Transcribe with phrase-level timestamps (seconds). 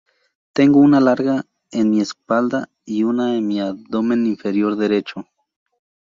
[0.53, 5.27] Tengo una larga en mi espalda, y una en mi abdomen inferior derecho"".